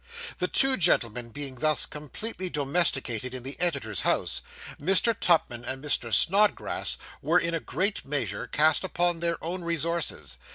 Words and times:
The 0.39 0.47
two 0.47 0.77
gentlemen 0.77 1.29
being 1.29 1.57
thus 1.57 1.85
completely 1.85 2.49
domesticated 2.49 3.35
in 3.35 3.43
the 3.43 3.55
editor's 3.59 4.01
house, 4.01 4.41
Mr. 4.81 5.13
Tupman 5.13 5.63
and 5.63 5.83
Mr. 5.83 6.11
Snodgrass 6.11 6.97
were 7.21 7.37
in 7.37 7.53
a 7.53 7.59
great 7.59 8.03
measure 8.03 8.47
cast 8.47 8.83
upon 8.83 9.19
their 9.19 9.37
own 9.43 9.63
resources. 9.63 10.37